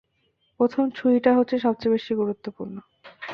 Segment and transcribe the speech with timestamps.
[0.59, 2.75] প্রথম ছুরিটা হচ্ছে সবচেয়ে বেশি গুরুত্বপূর্ণ।